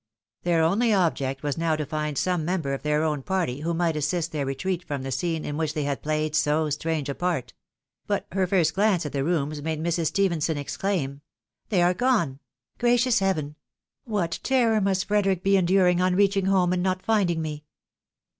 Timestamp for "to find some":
1.75-2.43